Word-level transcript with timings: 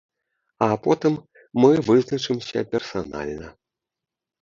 А 0.67 0.69
потым 0.85 1.13
мы 1.61 1.71
вызначымся 1.91 2.65
персанальна. 2.73 3.55